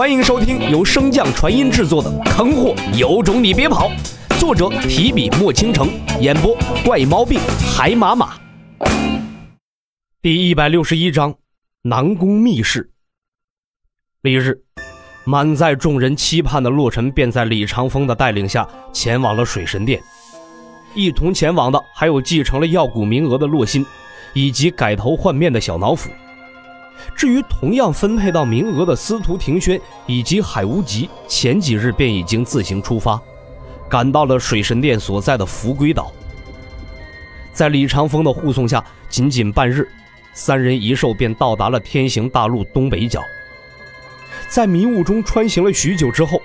[0.00, 3.90] 欢迎收听由升降传音制作的《坑货有种你别跑》，
[4.40, 7.38] 作者提笔墨倾城，演播怪毛病
[7.76, 8.32] 海马马。
[10.22, 11.34] 第一百六十一章，
[11.82, 12.90] 南宫密室。
[14.22, 14.62] 翌日，
[15.26, 20.00] 满载众人期盼的洛尘便在李长风的带领下前往了水神殿。
[20.94, 23.84] 一同前往的还有继承了药蛊名额的洛心，
[24.32, 26.08] 以及改头换面的小脑斧。
[27.20, 33.20] 至于同样分配到名额的司徒庭轩以及海无极，前几日便已经自行出发，
[33.90, 36.10] 赶到了水神殿所在的福龟岛。
[37.52, 39.86] 在李长风的护送下，仅仅半日，
[40.32, 43.20] 三人一兽便到达了天行大陆东北角。
[44.48, 46.40] 在迷雾中穿行了许久之后，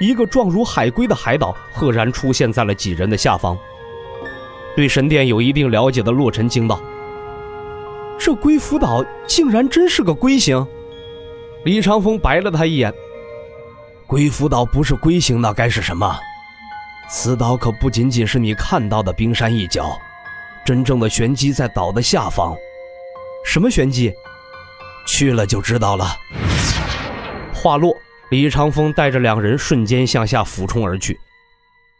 [0.00, 3.54] 一个状如海龟的海岛赫然出现在了几人的下方。
[4.74, 6.80] 对神殿有一定了解的洛尘惊道。
[8.18, 10.66] 这龟福岛竟然真是个龟形，
[11.64, 12.92] 李长风白了他一眼。
[14.06, 16.18] 龟福岛不是龟形，那该是什么？
[17.08, 19.96] 此岛可不仅仅是你看到的冰山一角，
[20.64, 22.56] 真正的玄机在岛的下方。
[23.44, 24.12] 什么玄机？
[25.06, 26.06] 去了就知道了。
[27.54, 27.94] 话落，
[28.30, 31.16] 李长风带着两人瞬间向下俯冲而去。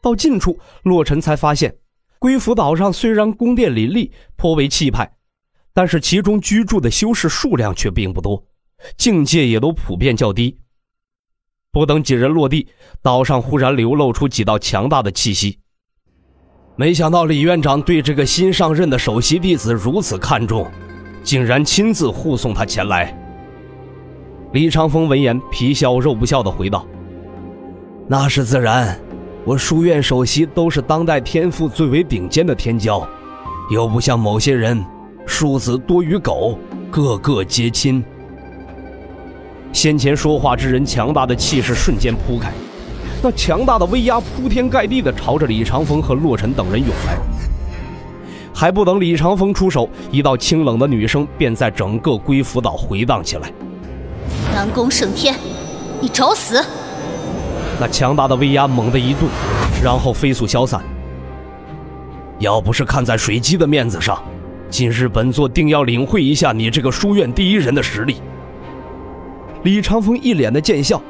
[0.03, 1.73] 到近处，洛尘才发现，
[2.19, 5.16] 龟福岛上虽然宫殿林立，颇为气派。
[5.77, 8.43] 但是其中居住的修士数量却并不多，
[8.97, 10.57] 境界也都普遍较低。
[11.71, 12.67] 不等几人落地，
[13.03, 15.59] 岛上忽然流露出几道强大的气息。
[16.77, 20.67] 没想到李院长对这个新上任的首席弟子如此看重，
[21.23, 23.15] 竟然亲自护送他前来。
[24.55, 26.87] 李长风闻言，皮笑肉不笑的回道
[28.09, 28.99] ：“那是自然，
[29.45, 33.07] 我书院首席都是当代天赋最为顶尖的天骄，
[33.71, 34.83] 又不像某些人。”
[35.27, 36.59] 庶子多于狗，
[36.91, 38.03] 个个皆亲。
[39.73, 42.53] 先前说话之人强大的气势瞬间铺开，
[43.23, 47.19] 那强大的威压铺天盖地的朝着李长风和洛尘等人涌来。
[48.55, 53.53] 还不等李长风出手，一道清冷的女声便在整个龟福岛回荡起来
[54.55, 55.35] ：“南宫圣天，
[56.01, 56.65] 你找死！”
[57.79, 59.29] 那强大的威压猛地一顿，
[59.85, 60.81] 然后飞速消散。
[62.39, 64.23] 要不是看在水姬的面子上。
[64.69, 68.17] 今日本座定要领会一下你这个书院第一人的实力。
[69.63, 71.01] 李长风一脸的贱笑，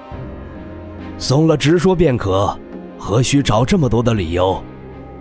[1.19, 2.57] 松了直说便可，
[2.99, 4.63] 何须找这么多的理由？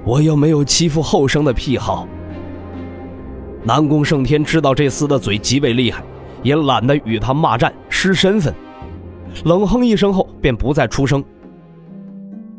[0.04, 2.08] 我又没有欺负后生的癖好。
[3.64, 6.04] 南宫胜天知道这厮的嘴极为厉害，
[6.44, 8.54] 也懒得与他骂战失身份，
[9.46, 11.24] 冷哼一声后便不再出声。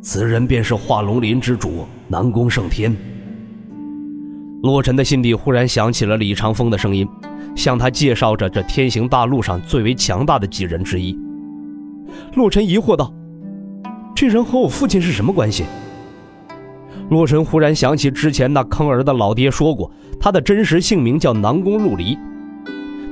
[0.00, 2.96] 此人便是化龙林之主南宫胜天。
[4.62, 7.06] 洛尘的心底忽然想起了李长风的声音，
[7.54, 11.16] 向他介绍着这天行大陆上最为强大的几人之一。
[12.34, 13.12] 洛尘疑惑道
[14.16, 15.64] ：“这人和我父亲是什么关系？”
[17.10, 22.18] 洛尘忽然想起之前那坑儿的老爹说过，他的真实姓名叫南宫陆离。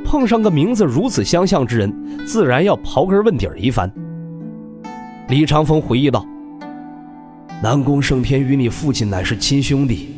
[0.04, 3.90] 碰上个名字如此相像之人，自然要刨根问底儿一番。
[5.28, 6.26] 李长风回忆道
[7.62, 10.08] ：“南宫胜天与你父亲乃是亲兄弟。”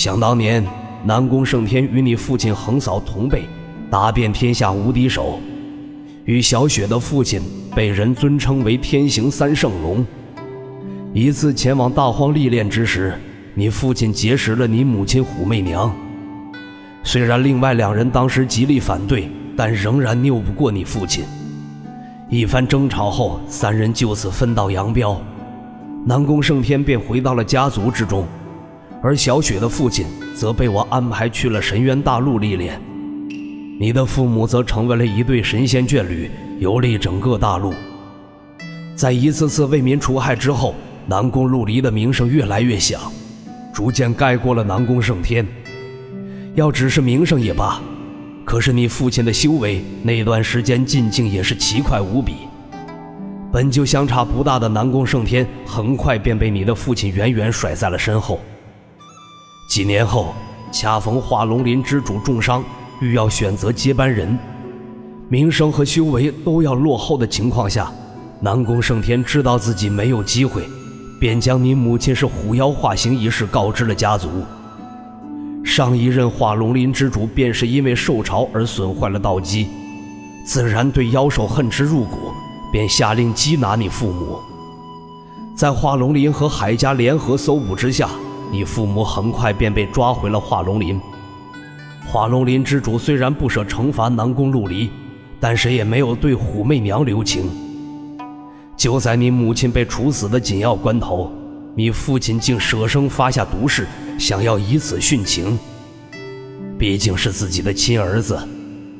[0.00, 0.64] 想当年，
[1.04, 3.42] 南宫胜天与你父亲横扫同辈，
[3.90, 5.38] 打遍天下无敌手，
[6.24, 7.42] 与小雪的父亲
[7.76, 10.02] 被人尊称为天行三圣龙。
[11.12, 13.12] 一次前往大荒历练之时，
[13.52, 15.94] 你父亲结识了你母亲虎媚娘。
[17.02, 21.24] 虽然另外两人当时极力反对，但仍然拗不过你父亲。
[22.30, 25.20] 一番争吵后，三人就此分道扬镳，
[26.06, 28.24] 南宫胜天便回到了家族之中。
[29.02, 32.78] 而小雪的父亲则被我安排去了神渊大陆历练，
[33.78, 37.72] 你的父母则成为了一对神仙眷侣，游历整个大陆。
[38.94, 40.74] 在一次次为民除害之后，
[41.06, 43.00] 南宫陆离的名声越来越响，
[43.72, 45.46] 逐渐盖过了南宫胜天。
[46.54, 47.80] 要只是名声也罢，
[48.44, 52.34] 可是你父亲的修为那段时间进境也是奇快无比。
[53.50, 58.38] 本就相差不大的南宫胜天，很快便被你的父亲远远甩在了身后。
[59.70, 60.34] 几年后，
[60.72, 62.60] 恰逢化龙林之主重伤，
[63.00, 64.36] 欲要选择接班人，
[65.28, 67.88] 名声和修为都要落后的情况下，
[68.40, 70.64] 南宫胜天知道自己没有机会，
[71.20, 74.28] 便将你母亲是虎妖化形一事告知了家族。
[75.64, 79.68] 上一任化龙林之主便是因为受潮而损坏了道基，
[80.44, 82.32] 自然对妖兽恨之入骨，
[82.72, 84.40] 便下令缉拿你父母。
[85.54, 88.10] 在化龙林和海家联合搜捕之下。
[88.52, 91.00] 你父母很快便被抓回了化龙林。
[92.06, 94.90] 化龙林之主虽然不舍惩罚南宫陆离，
[95.38, 97.48] 但谁也没有对虎媚娘留情。
[98.76, 101.30] 就在你母亲被处死的紧要关头，
[101.76, 103.86] 你父亲竟舍生发下毒誓，
[104.18, 105.58] 想要以此殉情。
[106.78, 108.36] 毕竟是自己的亲儿子，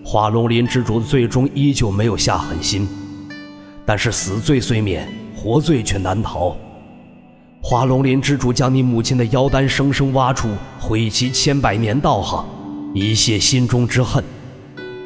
[0.05, 2.87] 化龙林之主最终依旧没有下狠心。
[3.85, 6.56] 但是死罪虽免，活罪却难逃。
[7.62, 10.49] 华龙林之主将你母亲的妖丹生生挖出，
[10.79, 12.47] 毁其千百年道行，
[12.95, 14.25] 以泄心中之恨。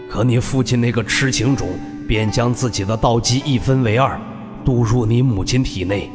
[0.09, 1.69] 可你父亲那个痴情种，
[2.07, 4.19] 便将自己的道基一分为二。
[4.65, 6.09] 渡入你母亲体内，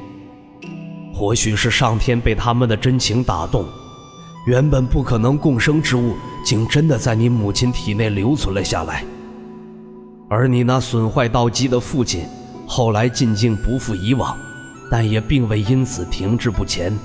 [1.14, 3.64] 或许是上天被他们的真情打动，
[4.48, 9.04] 原本不可能共生之物，竟真的在你母亲体内留存了下来。
[10.30, 12.24] 而你那损坏道基的父亲，
[12.66, 14.36] 后来进境不复以往，
[14.90, 16.98] 但也并未因此停滞不前。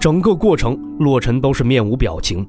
[0.00, 2.46] 整个过程，洛尘都是面无表情，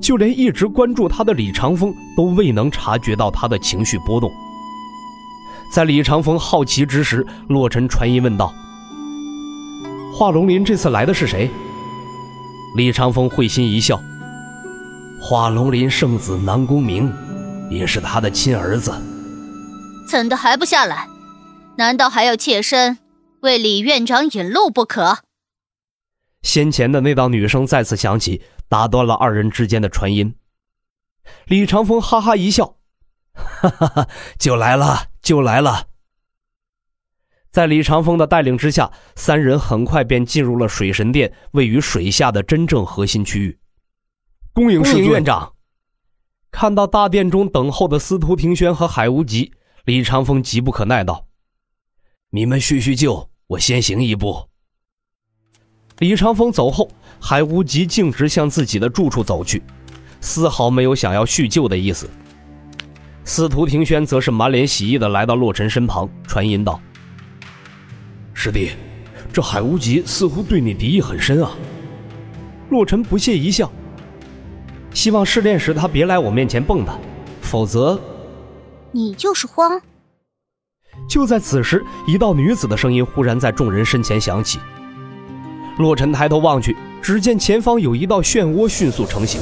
[0.00, 4.30] 就连一直关注他的李长风都未能察觉到他的情绪波动。
[5.72, 8.52] 在李长风好奇之时，洛尘传音问道
[10.12, 11.48] ：“华龙林这次来的是谁？”
[12.74, 14.00] 李长风会心一笑
[15.22, 17.12] ：“华龙林圣子南宫明，
[17.70, 18.92] 也是他的亲儿子。”
[20.08, 21.06] 怎的还不下来？
[21.78, 22.98] 难道还要妾身
[23.42, 25.20] 为李院长引路不可？
[26.42, 30.34] 先前的那道女声再次响起，打断了二人之间的传音。
[31.46, 32.78] 李长风哈哈一笑
[33.32, 34.08] ：“哈哈哈，
[34.40, 35.86] 就来了。”就来了。
[37.52, 43.56] 在李长风的带领之下，三人很快便进入了水神殿位于水下的真正核心区域。
[44.52, 45.52] 恭迎世院长。
[46.50, 49.52] 看到大殿中等候的司徒庭轩和海无极，
[49.84, 51.26] 李长风急不可耐道
[52.30, 54.48] ：“你们叙叙旧，我先行一步。”
[55.98, 59.62] 李长风走后，海无极径直向自己的住处走去，
[60.20, 62.08] 丝毫没有想要叙旧的意思。
[63.24, 66.78] 司徒庭轩则是满脸喜意的来到洛尘身旁，传音道
[68.34, 68.72] ：“师弟，
[69.32, 71.50] 这海无极似乎对你敌意很深啊。”
[72.70, 73.72] 洛尘不屑一笑
[74.92, 76.92] ：“希望试炼时他别来我面前蹦跶，
[77.40, 77.98] 否则……
[78.92, 79.80] 你就是慌。”
[81.08, 84.60] 就在此时，一道女子的声音忽然在众人身前响起。
[85.78, 89.40] 洛尘抬头望去，只见前方有一道漩涡迅速成型，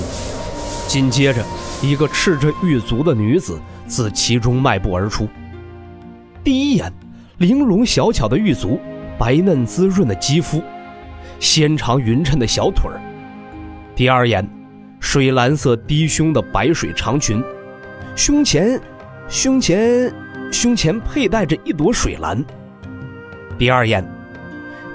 [0.87, 1.45] 紧接着，
[1.83, 3.61] 一个赤着玉足的女子。
[3.89, 5.29] 自其中迈步而出。
[6.43, 6.93] 第一眼，
[7.39, 8.81] 玲珑小巧的玉足，
[9.17, 10.61] 白嫩滋润的肌肤，
[11.39, 13.01] 纤长匀称的小腿儿。
[13.95, 14.45] 第二眼，
[14.99, 17.41] 水蓝色低胸的白水长裙，
[18.17, 18.81] 胸前，
[19.29, 20.13] 胸前，
[20.53, 22.45] 胸前佩戴着一朵水兰。
[23.59, 24.07] 第二眼，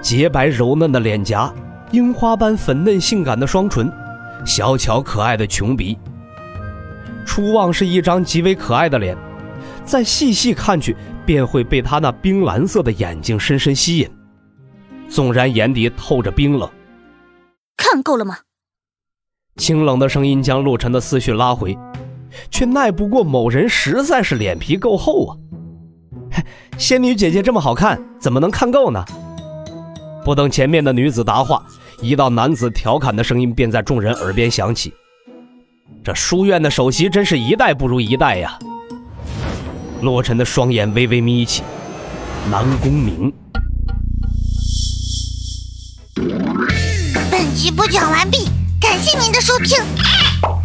[0.02, 1.54] 洁白柔嫩的脸颊，
[1.92, 3.92] 樱花般粉嫩性感的双唇，
[4.46, 5.98] 小巧可爱的穷鼻。
[7.26, 9.16] 初望是一张极为可爱的脸，
[9.86, 10.96] 再细细看去，
[11.26, 14.10] 便会被他那冰蓝色的眼睛深深吸引。
[15.10, 16.70] 纵然眼底透着冰冷，
[17.78, 18.38] 看够了吗？
[19.58, 21.78] 清冷的声音将陆晨的思绪拉回，
[22.50, 25.38] 却耐不过某人实在是脸皮够厚啊！
[26.78, 29.04] 仙女姐姐这么好看，怎么能看够呢？
[30.24, 31.66] 不等前面的女子答话，
[32.02, 34.94] 一道男子调侃的声音便在众人耳边响起。
[36.04, 38.58] 这书院的首席真是一代不如一代呀！
[40.02, 41.64] 洛尘的双眼微微眯起。
[42.50, 43.32] 南宫明。
[47.30, 48.46] 本集播讲完毕，
[48.80, 49.78] 感谢您的收听。